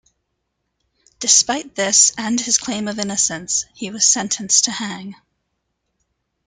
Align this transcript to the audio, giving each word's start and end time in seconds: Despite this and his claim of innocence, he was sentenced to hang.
Despite 1.19 1.75
this 1.75 2.11
and 2.17 2.41
his 2.41 2.57
claim 2.57 2.87
of 2.87 2.97
innocence, 2.97 3.65
he 3.75 3.91
was 3.91 4.09
sentenced 4.09 4.63
to 4.65 4.71
hang. 4.71 5.15